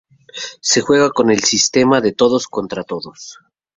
Se 0.61 0.81
juega 0.81 1.11
con 1.11 1.29
el 1.29 1.43
sistema 1.43 2.01
de 2.01 2.11
todos 2.11 2.47
contra 2.47 2.83
todos. 2.83 3.37